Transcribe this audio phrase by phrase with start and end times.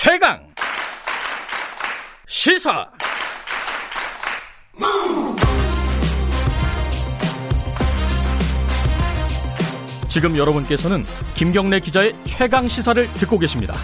[0.00, 0.38] 최강
[2.28, 2.86] 시사
[10.06, 13.74] 지금 여러분께서는 김경래 기자의 최강 시사를 듣고 계십니다.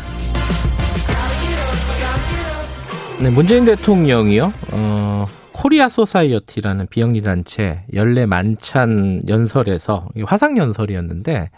[3.21, 4.53] 네, 문재인 대통령이요.
[4.71, 5.27] 어,
[5.65, 11.49] 코리아 소사이어티라는 비영리 단체 연례 만찬 연설에서 화상 연설이었는데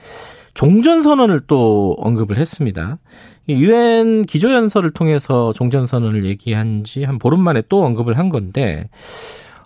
[0.55, 2.99] 종전 선언을 또 언급을 했습니다.
[3.49, 8.89] 유엔 기조 연설을 통해서 종전 선언을 얘기한 지 한 보름 만에 또 언급을 한 건데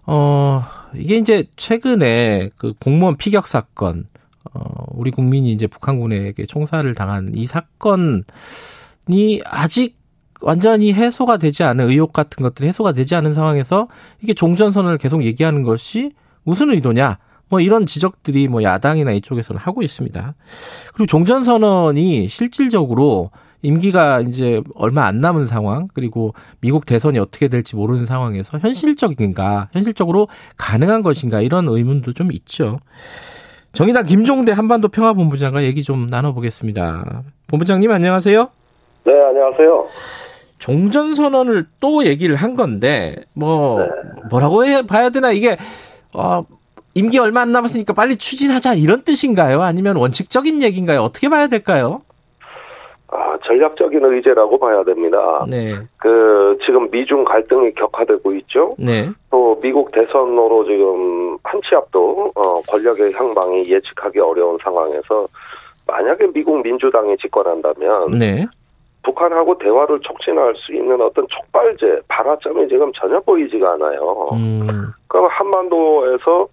[0.06, 4.06] 어 이게 이제 최근에 그 공무원 피격 사건
[4.54, 8.22] 어 우리 국민이 이제 북한군에게 총살을 당한 이 사건이
[9.44, 9.99] 아직
[10.40, 13.88] 완전히 해소가 되지 않은 의혹 같은 것들이 해소가 되지 않은 상황에서
[14.22, 17.18] 이게 종전 선언을 계속 얘기하는 것이 무슨 의도냐?
[17.48, 20.34] 뭐 이런 지적들이 뭐 야당이나 이쪽에서는 하고 있습니다.
[20.94, 23.30] 그리고 종전 선언이 실질적으로
[23.62, 30.28] 임기가 이제 얼마 안 남은 상황 그리고 미국 대선이 어떻게 될지 모르는 상황에서 현실적인가 현실적으로
[30.56, 32.80] 가능한 것인가 이런 의문도 좀 있죠.
[33.72, 37.22] 정의당 김종대 한반도 평화본부장과 얘기 좀 나눠보겠습니다.
[37.48, 38.59] 본부장님 안녕하세요.
[39.04, 39.86] 네 안녕하세요.
[40.58, 43.86] 종전 선언을 또 얘기를 한 건데 뭐 네.
[44.30, 45.56] 뭐라고 해 봐야 되나 이게
[46.14, 46.44] 어
[46.94, 49.62] 임기 얼마 안 남았으니까 빨리 추진하자 이런 뜻인가요?
[49.62, 51.00] 아니면 원칙적인 얘기인가요?
[51.00, 52.02] 어떻게 봐야 될까요?
[53.12, 55.44] 아, 전략적인 의제라고 봐야 됩니다.
[55.48, 55.74] 네.
[55.96, 58.76] 그, 지금 미중 갈등이 격화되고 있죠.
[58.78, 59.10] 네.
[59.32, 65.26] 또 미국 대선으로 지금 한 치 앞도, 어, 권력의 향방이 예측하기 어려운 상황에서
[65.88, 68.12] 만약에 미국 민주당이 집권한다면.
[68.12, 68.46] 네.
[69.02, 74.28] 북한하고 대화를 촉진할 수 있는 어떤 촉발제, 발화점이 지금 전혀 보이지가 않아요.
[74.32, 74.92] 음.
[75.08, 76.48] 그럼 한반도에서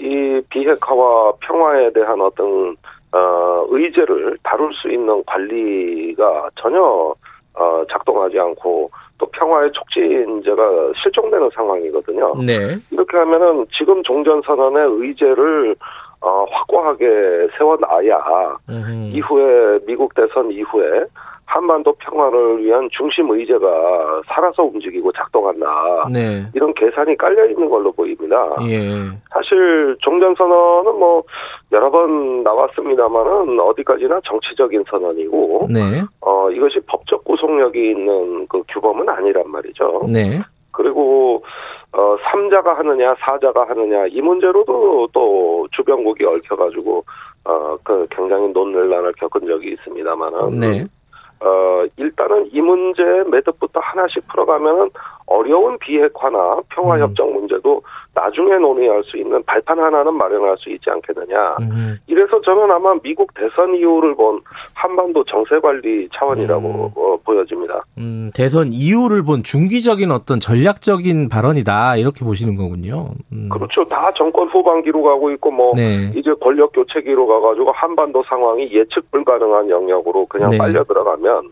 [0.00, 2.76] 이 비핵화와 평화에 대한 어떤
[3.12, 7.14] 어, 의제를 다룰 수 있는 관리가 전혀
[7.56, 12.34] 어, 작동하지 않고 또 평화의 촉진제가 실종되는 상황이거든요.
[12.44, 12.76] 네.
[12.90, 15.76] 이렇게 하면은 지금 종전선언의 의제를
[16.20, 19.10] 어, 확고하게 세워놔야 음.
[19.12, 21.04] 이후에 미국 대선 이후에
[21.54, 26.08] 한반도 평화를 위한 중심 의제가 살아서 움직이고 작동한다.
[26.12, 26.44] 네.
[26.52, 28.56] 이런 계산이 깔려 있는 걸로 보입니다.
[28.62, 28.88] 예.
[29.30, 31.22] 사실 종전 선언은 뭐
[31.70, 36.02] 여러 번 나왔습니다만은 어디까지나 정치적인 선언이고, 네.
[36.22, 40.08] 어 이것이 법적 구속력이 있는 그 규범은 아니란 말이죠.
[40.12, 40.40] 네.
[40.72, 41.44] 그리고
[41.92, 47.04] 어 삼자가 하느냐 사자가 하느냐 이 문제로도 또 주변국이 얽혀 가지고
[47.44, 50.58] 어그 굉장히 논란을 겪은 적이 있습니다만은.
[50.58, 50.86] 네.
[51.40, 54.90] 어, 일단은 이 문제 매듭부터 하나씩 풀어가면은
[55.26, 57.34] 어려운 비핵화나 평화협정 음.
[57.34, 57.82] 문제도
[58.14, 61.56] 나중에 논의할 수 있는 발판 하나는 마련할 수 있지 않겠느냐.
[61.62, 61.98] 음.
[62.06, 64.40] 이래서 저는 아마 미국 대선 이후를 본
[64.74, 66.90] 한반도 정세 관리 차원이라고 음.
[66.94, 67.82] 어, 보여집니다.
[67.98, 73.10] 음, 대선 이후를 본 중기적인 어떤 전략적인 발언이다 이렇게 보시는 거군요.
[73.32, 73.48] 음.
[73.48, 73.84] 그렇죠.
[73.86, 76.12] 다 정권 후반기로 가고 있고 뭐 네.
[76.14, 80.58] 이제 권력 교체기로 가가지고 한반도 상황이 예측 불가능한 영역으로 그냥 네.
[80.58, 81.50] 빨려 들어가면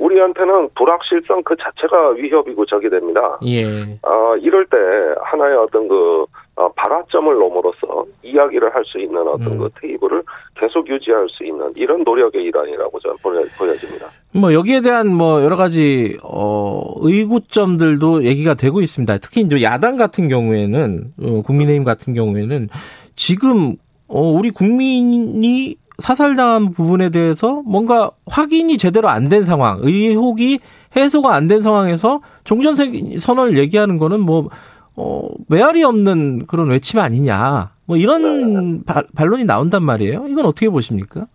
[0.00, 3.38] 우리한테는 불확실성 그 자체가 위협이고 적이 됩니다.
[3.46, 3.64] 예.
[4.02, 4.76] 어, 이럴 때
[5.22, 6.24] 하나의 어떤 그
[6.56, 9.58] 어, 발화점을 넘어로서 이야기를 할 수 있는 어떤 음.
[9.58, 10.22] 그 테이블을
[10.58, 13.16] 계속 유지할 수 있는 이런 노력의 일환이라고 저는
[13.58, 14.06] 보여집니다.
[14.34, 19.18] 뭐 여기에 대한 뭐 여러 가지 어 의구점들도 얘기가 되고 있습니다.
[19.18, 22.68] 특히 이제 야당 같은 경우에는 어, 국민의힘 같은 경우에는
[23.14, 23.76] 지금
[24.08, 30.58] 어 우리 국민이 사살당한 부분에 대해서 뭔가 확인이 제대로 안 된 상황, 의혹이
[30.96, 32.74] 해소가 안 된 상황에서 종전
[33.18, 34.48] 선언을 얘기하는 거는 뭐,
[34.96, 37.70] 어, 메아리 없는 그런 외침 아니냐.
[37.86, 38.80] 뭐 이런 네.
[38.86, 40.26] 바, 반론이 나온단 말이에요.
[40.28, 41.26] 이건 어떻게 보십니까?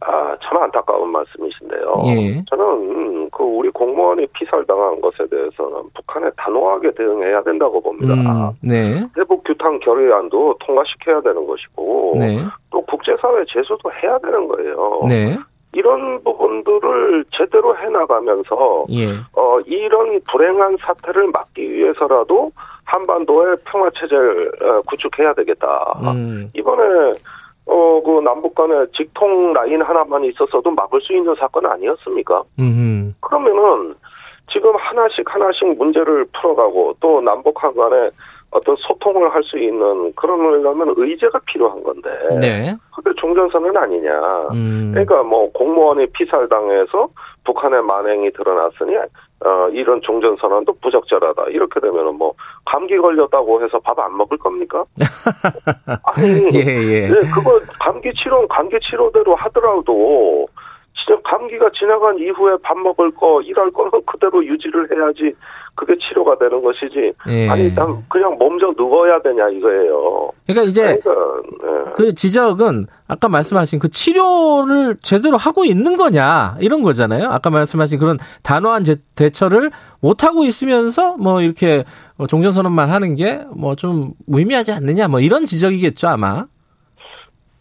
[0.00, 1.94] 아, 참 안타까운 말씀이신데요.
[2.06, 2.44] 예.
[2.48, 8.14] 저는 그 우리 공무원이 피살당한 것에 대해서는 북한에 단호하게 대응해야 된다고 봅니다.
[8.14, 9.06] 음, 네.
[9.14, 12.44] 대북 규탄 결의안도 통과시켜야 되는 것이고 네.
[12.70, 15.00] 또 국제사회 제소도 해야 되는 거예요.
[15.06, 15.36] 네.
[15.72, 19.12] 이런 부분들을 제대로 해나가면서 예.
[19.36, 22.50] 어 이런 불행한 사태를 막기 위해서라도
[22.84, 26.00] 한반도의 평화 체제를 어, 구축해야 되겠다.
[26.02, 26.50] 음.
[26.54, 27.12] 이번에
[27.70, 32.42] 어, 그 남북 간에 직통 라인 하나만 있었어도 막을 수 있는 사건 아니었습니까?
[32.58, 33.12] 음흠.
[33.20, 33.94] 그러면은
[34.52, 38.10] 지금 하나씩 하나씩 문제를 풀어가고 또 남북한 간에
[38.52, 42.10] 어떤 소통을 할 수 있는 그러려면 의제가 필요한 건데.
[42.40, 42.74] 네.
[42.94, 44.10] 그게 종전선언 아니냐.
[44.52, 44.90] 음.
[44.92, 47.08] 그러니까 뭐 공무원이 피살당해서
[47.44, 48.96] 북한의 만행이 드러났으니
[49.42, 51.44] 어, 이런 종전선언도 부적절하다.
[51.48, 52.34] 이렇게 되면은 뭐,
[52.66, 54.84] 감기 걸렸다고 해서 밥 안 먹을 겁니까?
[56.04, 57.08] 아니, 예, 예.
[57.08, 60.46] 네, 그거 감기 치료, 감기 치료대로 하더라도
[61.04, 65.34] 진짜 감기가 지나간 이후에 밥 먹을 거, 일할 거는 그대로 유지를 해야지
[65.74, 67.12] 그게 치료가 되는 것이지.
[67.28, 67.48] 예.
[67.48, 70.30] 아니, 난 그냥 몸져 누워야 되냐 이거예요.
[70.46, 71.10] 그러니까 이제 그러니까,
[71.64, 71.90] 예.
[71.94, 77.28] 그 지적은 아까 말씀하신 그 치료를 제대로 하고 있는 거냐 이런 거잖아요.
[77.30, 79.70] 아까 말씀하신 그런 단호한 제, 대처를
[80.00, 81.84] 못 하고 있으면서 뭐 이렇게
[82.28, 86.44] 종전선언만 하는 게 뭐 좀 무의미하지 않느냐 뭐 이런 지적이겠죠 아마.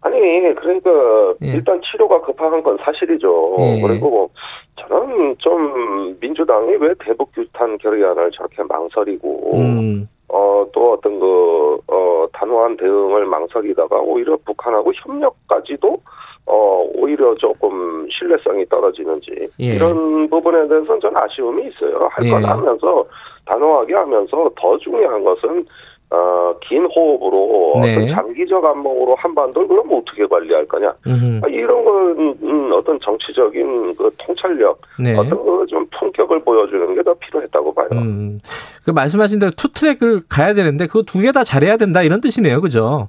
[0.02, 0.20] 아니
[0.56, 1.48] 그러니까 예.
[1.48, 3.56] 일단 치료가 급한 건 사실이죠.
[3.60, 3.82] 예.
[3.82, 4.30] 그리고 뭐
[4.78, 10.08] 저는 좀 민주당이 왜 대북 규탄 결의안을 저렇게 망설이고 음.
[10.30, 15.98] 어또 어떤 그어 단호한 대응을 망설이다가 오히려 북한하고 협력까지도
[16.46, 19.66] 어 오히려 조금 신뢰성이 떨어지는지 예.
[19.66, 22.08] 이런 부분에 대해서는 전 아쉬움이 있어요.
[22.12, 22.48] 할건 예.
[22.48, 23.06] 하면서
[23.46, 25.66] 단호하게 하면서 더 중요한 것은
[26.12, 27.94] 어, 긴 호흡으로 네.
[27.96, 34.10] 어떤 장기적 안목으로 한반도를 그럼 어떻게 관리할 거냐 아, 이런 건 음, 어떤 정치적인 그
[34.18, 35.16] 통찰력 네.
[35.16, 37.88] 어떤 그좀 품격을 보여주는 게 더 필요했다고 봐요.
[37.94, 38.40] 음.
[38.84, 43.08] 그 말씀하신 대로 two track을 가야 되는데 그거 두개 다 잘해야 된다 이런 뜻이네요, 그죠?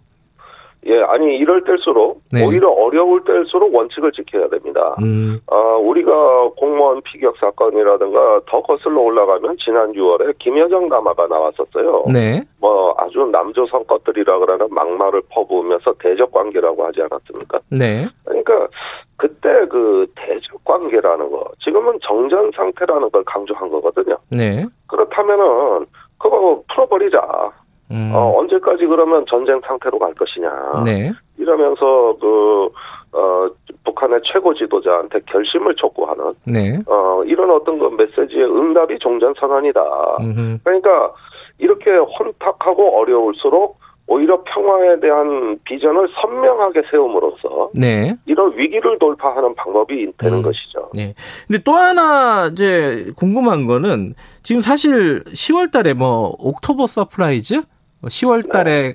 [0.87, 2.45] 예, 아니 이럴 때일수록 네.
[2.45, 4.97] 오히려 어려울 때일수록 원칙을 지켜야 됩니다.
[5.03, 5.39] 음.
[5.47, 12.05] 어, 우리가 공무원 피격 사건이라든가 더 거슬러 올라가면 지난 6월에 김여정 남아가 나왔었어요.
[12.13, 12.43] 네.
[12.61, 17.61] 뭐 아주 남조선 것들이라 그러는 막말을 퍼부으면서 대적 관계라고 하지 않았습니까?
[17.71, 18.07] 네.
[18.25, 18.69] 그러니까
[19.17, 24.17] 그때 그 대적 관계라는 거 지금은 정전 상태라는 걸 강조한 거거든요.
[24.31, 24.65] 네.
[24.89, 25.87] 그렇다면은
[26.19, 27.51] 그거 풀어버리자.
[27.91, 28.13] 음.
[28.15, 30.83] 어, 언제까지 그러면 전쟁 상태로 갈 것이냐.
[30.85, 31.13] 네.
[31.39, 32.69] 이러면서 그,
[33.13, 33.49] 어,
[33.85, 36.35] 북한의 최고 지도자한테 결심을 촉구하는.
[36.45, 36.79] 네.
[36.87, 39.81] 어, 이런 어떤 그 메시지의 응답이 종전 선언이다.
[40.21, 40.59] 음흠.
[40.63, 41.13] 그러니까
[41.59, 48.17] 이렇게 혼탁하고 어려울수록 오히려 평화에 대한 비전을 선명하게 세움으로써 네.
[48.27, 50.43] 이런 위기를 돌파하는 방법이 되는 음.
[50.43, 50.91] 것이죠.
[50.95, 51.15] 네.
[51.47, 57.63] 근데 또 하나 이제 궁금한 거는 지금 사실 10월 달에 뭐 October surprise
[58.09, 58.95] 10월 뭐 달에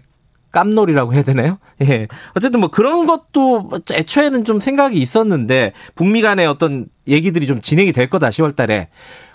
[0.51, 1.57] 깜놀이라고 해야 되나요?
[1.83, 2.07] 예.
[2.35, 8.09] 어쨌든 뭐 그런 것도 애초에는 좀 생각이 있었는데 북미 간의 어떤 얘기들이 좀 진행이 될
[8.09, 8.87] 거다 10월 달에.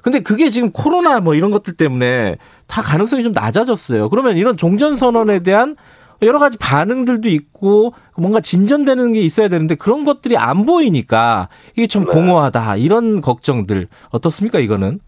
[0.03, 2.37] 근데 그게 지금 코로나 뭐 이런 것들 때문에
[2.67, 4.09] 다 가능성이 좀 낮아졌어요.
[4.09, 5.75] 그러면 이런 종전 선언에 대한
[6.23, 12.05] 여러 가지 반응들도 있고 뭔가 진전되는 게 있어야 되는데 그런 것들이 안 보이니까 이게 좀
[12.05, 12.13] 네.
[12.13, 15.01] 공허하다 이런 걱정들 어떻습니까 이거는?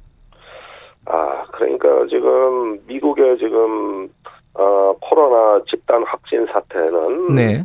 [1.06, 4.08] 아 그러니까 지금 미국의 지금
[4.54, 7.64] 어, 코로나 집단 확진 사태는 네.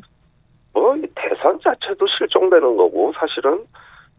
[0.73, 3.65] 뭐 대선 자체도 실종되는 거고 사실은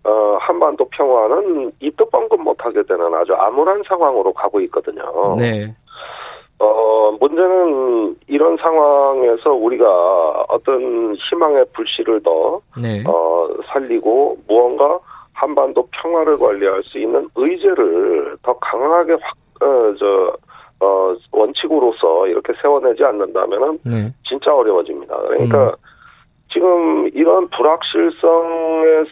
[0.05, 5.37] 어, 한반도 평화는 입도 뻥긋 못하게 되는 아주 암울한 상황으로 가고 있거든요.
[5.37, 5.75] 네.
[6.61, 13.05] 어, 문제는 이런 상황에서 우리가 어떤 희망의 불씨를 더, 네.
[13.07, 14.99] 어, 살리고 무언가
[15.33, 20.37] 한반도 평화를 관리할 수 있는 의제를 더 강하게 확, 어, 저,
[20.81, 24.13] 어, 원칙으로서 이렇게 세워내지 않는다면은 네.
[24.27, 25.17] 진짜 어려워집니다.
[25.23, 25.73] 그러니까 음.
[26.53, 29.05] 지금 이런 불확실성의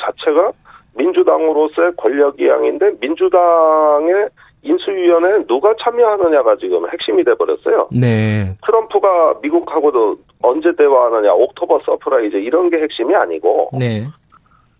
[0.00, 0.52] 자체가
[0.96, 4.28] 민주당으로서의 권력 이양인데 민주당의
[4.62, 7.88] 인수위원회에 누가 참여하느냐가 지금 핵심이 돼버렸어요.
[7.92, 8.56] 네.
[8.64, 14.06] 트럼프가 미국하고도 언제 대화하느냐, October surprise 이런 게 핵심이 아니고 네.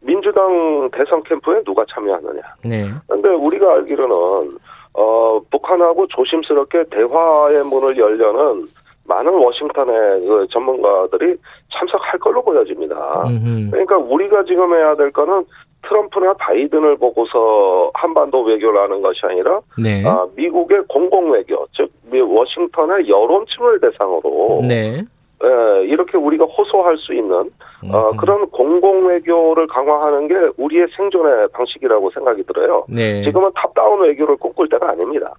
[0.00, 2.43] 민주당 대선 캠프에 누가 참여하느냐.
[2.64, 2.85] 네.
[3.08, 4.53] 근데 우리가 알기로는
[4.94, 8.67] 어, 북한하고 조심스럽게 대화의 문을 열려는
[9.06, 11.36] 많은 워싱턴의 그 전문가들이
[11.72, 13.24] 참석할 걸로 보여집니다.
[13.27, 13.70] 음흠.
[13.70, 15.44] 그러니까 우리가 지금 해야 될 거는
[15.86, 20.03] 트럼프나 바이든을 보고서 한반도 외교를 하는 것이 아니라 네.
[20.06, 25.03] 아, 미국의 공공 외교, 즉 워싱턴의 여론층을 대상으로 네.
[25.44, 27.51] 예, 이렇게 우리가 호소할 수 있는
[27.93, 32.84] 어, 그런 공공 외교를 강화하는 게 우리의 생존의 방식이라고 생각이 들어요.
[32.89, 33.22] 네.
[33.24, 35.34] 지금은 top-down 외교를 꿈꿀 때가 아닙니다.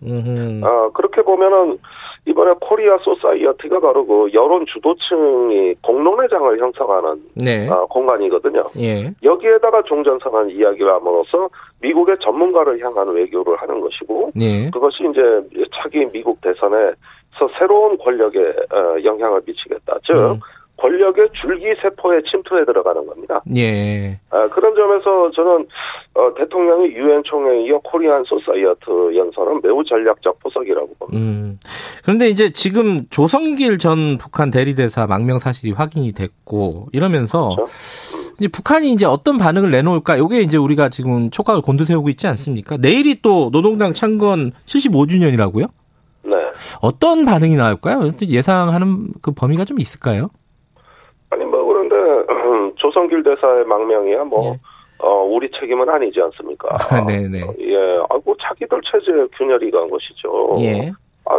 [0.64, 1.80] 어, 그렇게 보면은
[2.28, 7.70] 이번에 코리아 소사이어티가 바로 그 여론 주도층이 공론의 장을 형성하는 네.
[7.70, 8.64] 어, 공간이거든요.
[8.80, 9.12] 예.
[9.24, 11.50] 여기에다가 종전선언 이야기를 함으로써
[11.82, 14.70] 미국의 전문가를 향한 외교를 하는 것이고 예.
[14.72, 16.94] 그것이 이제 차기 미국 대선에
[17.38, 19.98] 서 새로운 권력에 어, 영향을 미치겠다.
[20.06, 20.40] 즉 음.
[20.78, 23.42] 권력의 줄기 세포에 침투해 들어가는 겁니다.
[23.56, 24.20] 예.
[24.30, 25.68] 아, 그런 점에서 저는
[26.16, 31.18] 어, 대통령이 유엔 총회에 이어 코리안 소사이어티 연설은 매우 전략적 포석이라고 봅니다.
[31.18, 31.60] 음.
[32.04, 37.64] 그런데 이제 지금 조성길 전 북한 대리대사 망명 사실이 확인이 됐고 이러면서 그렇죠?
[37.64, 38.36] 음.
[38.40, 40.18] 이제 북한이 이제 어떤 반응을 내놓을까?
[40.18, 42.78] 이게 이제 우리가 지금 촉각을 곤두세우고 있지 않습니까?
[42.78, 45.70] 내일이 또 노동당 창건 75주년이라고요?
[46.82, 48.12] 어떤 반응이 나올까요?
[48.22, 50.30] 예상하는 그 범위가 좀 있을까요?
[52.08, 54.60] 아니 뭐 그런데 조성길 대사의 망명이야 뭐 예.
[55.00, 56.70] 어, 우리 책임은 아니지 않습니까?
[56.90, 57.40] 아, 네네.
[57.60, 57.76] 예,
[58.10, 60.56] 아고 자기들 체제 균열이 간 것이죠.
[60.60, 60.92] 예.
[61.28, 61.38] 아,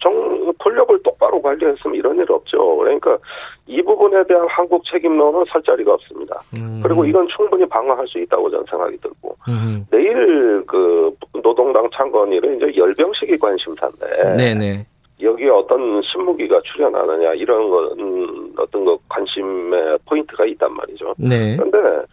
[0.00, 2.76] 정, 권력을 똑바로 관리했으면 이런 일 없죠.
[2.78, 3.18] 그러니까
[3.66, 6.40] 이 부분에 대한 한국 책임론은 설 자리가 없습니다.
[6.56, 6.80] 음.
[6.82, 9.36] 그리고 이건 충분히 방어할 수 있다고 저는 생각이 들고.
[9.48, 9.86] 음.
[9.90, 14.36] 내일 그 노동당 창건일은 이제 열병식이 관심사인데.
[14.36, 14.86] 네네.
[15.20, 21.14] 여기에 어떤 신무기가 출연하느냐 이런 건 어떤 거 관심의 포인트가 있단 말이죠.
[21.16, 21.56] 네.
[21.56, 22.04] 그런데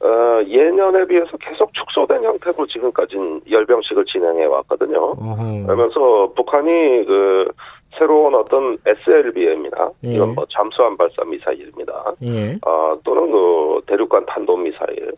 [0.00, 4.98] 어, 예년에 비해서 계속 축소된 형태로 지금까지는 열병식을 진행해 왔거든요.
[4.98, 5.66] 어허.
[5.66, 7.48] 그러면서 북한이 그
[7.98, 10.14] 새로운 어떤 SLBM이나 예.
[10.14, 12.12] 이건 뭐 잠수함 발사 미사일입니다.
[12.22, 12.58] 예.
[12.66, 15.12] 어, 또는 그 대륙간 탄도 미사일,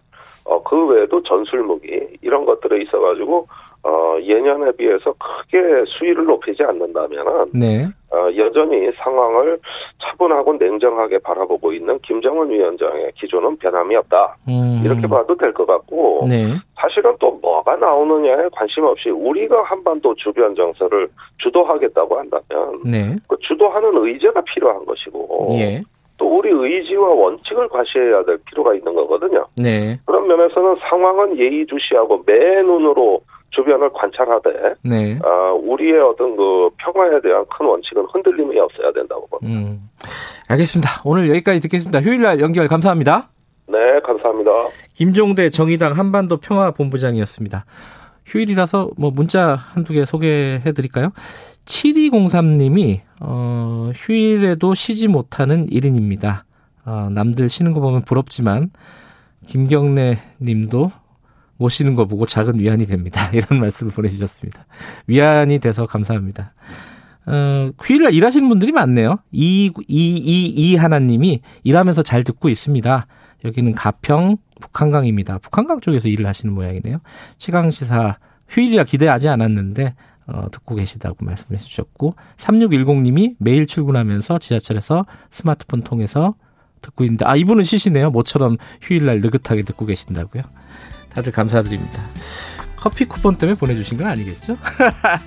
[0.45, 3.49] 어, 그 외에도 전술 무기 이런 것들에 있어가지고
[3.87, 7.87] 어, 예년에 비해서 크게 수위를 높이지 않는다면 네.
[8.11, 9.59] 어, 여전히 상황을
[10.02, 14.37] 차분하고 냉정하게 바라보고 있는 김정은 위원장의 기조는 변함이 없다.
[14.49, 14.83] 음.
[14.85, 16.55] 이렇게 봐도 될 것 같고 네.
[16.75, 23.16] 사실은 또 뭐가 나오느냐에 관심 없이 우리가 한반도 주변 정서를 주도하겠다고 한다면 네.
[23.28, 25.81] 그 주도하는 의제가 필요한 것이고 예.
[26.19, 29.47] 또 우리 의지와 원칙을 과시해야 될 필요가 있는 거거든요.
[29.57, 29.99] 네.
[30.07, 35.19] 그런 면에서는 상황은 예의주시하고 매 눈으로 주변을 관찰하되 네.
[35.25, 39.59] 어, 우리의 어떤 그 평화에 대한 큰 원칙은 흔들림이 없어야 된다고 봅니다.
[39.59, 39.88] 음,
[40.49, 41.03] 알겠습니다.
[41.05, 42.00] 오늘 여기까지 듣겠습니다.
[42.00, 43.29] 휴일날 연결 감사합니다.
[43.69, 44.50] 네, 감사합니다.
[44.95, 47.65] 김종대 정의당 한반도 평화본부장이었습니다.
[48.26, 51.11] 휴일이라서 뭐 문자 한두 개 소개해 드릴까요?
[51.65, 56.43] 7203님이 어, 휴일에도 쉬지 못하는 1인입니다.
[56.85, 58.71] 어, 남들 쉬는 거 보면 부럽지만
[59.47, 60.91] 김경래 님도
[61.59, 63.31] 모시는 거 보고 작은 위안이 됩니다.
[63.35, 64.67] 이런 말씀을 보내주셨습니다.
[65.07, 66.53] 위안이 돼서 감사합니다.
[67.27, 69.19] 어, 휴일날 일하시는 분들이 많네요.
[69.33, 73.07] 이, 이, 이, 이 하나님이 일하면서 잘 듣고 있습니다.
[73.45, 75.39] 여기는 가평 북한강입니다.
[75.39, 76.99] 북한강 쪽에서 일을 하시는 모양이네요.
[77.39, 79.95] 최강시사 휴일이라 기대하지 않았는데,
[80.29, 86.35] 어, 듣고 계시다고 말씀해 주셨고, 3610님이 매일 출근하면서 지하철에서 스마트폰 통해서
[86.81, 88.11] 듣고 있는데, 아, 이분은 쉬시네요.
[88.11, 90.45] 모처럼 휴일날 느긋하게 듣고 계신다고요.
[91.16, 92.04] 다들 감사드립니다.
[92.76, 94.58] 커피 쿠폰 때문에 보내주신 건 아니겠죠?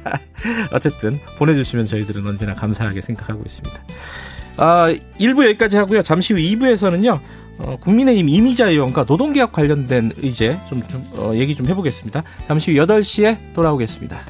[0.72, 3.82] 어쨌든 보내주시면 저희들은 언제나 감사하게 생각하고 있습니다.
[4.58, 6.04] 아, 1부 여기까지 하고요.
[6.04, 7.20] 잠시 후 2부에서는요.
[7.58, 12.22] 어, 국민의힘 이미자 의원과 노동개혁 관련된 의제 좀, 좀 어, 얘기 좀 해보겠습니다.
[12.48, 14.26] 잠시 후 8시에 돌아오겠습니다.